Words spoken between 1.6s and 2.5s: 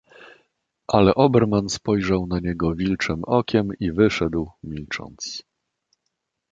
spojrzał na